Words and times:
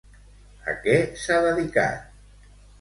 A 0.71 0.75
què 0.87 0.95
s'ha 1.25 1.39
dedicat? 1.51 2.53